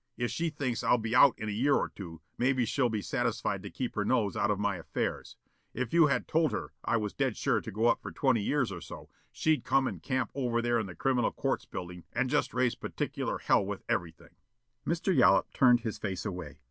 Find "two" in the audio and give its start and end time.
1.95-2.21